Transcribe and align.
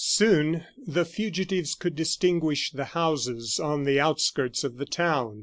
Soon 0.03 0.65
the 0.87 1.05
fugitives 1.05 1.75
could 1.75 1.95
distinguish 1.95 2.71
the 2.71 2.85
houses 2.85 3.59
on 3.59 3.83
the 3.83 3.99
outskirts 3.99 4.63
of 4.63 4.77
the 4.77 4.85
town. 4.87 5.39